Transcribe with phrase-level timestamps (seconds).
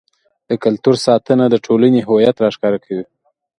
[0.49, 3.05] د کلتور ساتنه د ټولنې هویت راښکاره کوي.